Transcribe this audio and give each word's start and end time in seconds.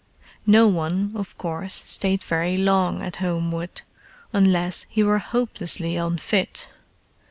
No 0.47 0.67
one, 0.67 1.11
of 1.13 1.37
course, 1.37 1.83
stayed 1.85 2.23
very 2.23 2.57
long 2.57 3.03
at 3.03 3.17
Homewood, 3.17 3.83
unless 4.33 4.87
he 4.89 5.03
were 5.03 5.19
hopelessly 5.19 5.95
unfit. 5.95 6.69